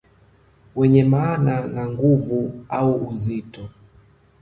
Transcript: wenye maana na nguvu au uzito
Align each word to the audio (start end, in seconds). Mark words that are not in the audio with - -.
wenye 0.75 1.03
maana 1.05 1.67
na 1.67 1.87
nguvu 1.89 2.65
au 2.69 2.95
uzito 3.07 3.69